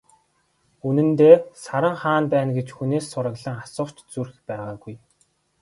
Үнэндээ, 0.87 1.35
Саран 1.63 1.95
хаана 2.01 2.27
байна 2.33 2.51
гэж 2.57 2.67
хүнээс 2.73 3.05
сураглан 3.09 3.55
асуух 3.63 3.89
ч 3.95 3.97
зүрх 4.13 4.35
байгаагүй. 4.49 4.95